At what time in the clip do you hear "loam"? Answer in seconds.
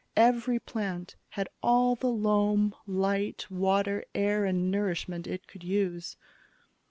2.09-2.73